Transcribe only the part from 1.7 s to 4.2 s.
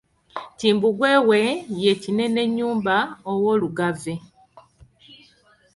ye Kinenennyumba ow'Olugave.